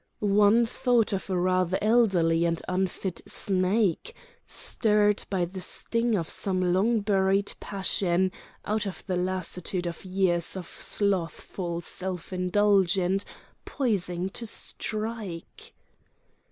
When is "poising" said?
13.63-14.29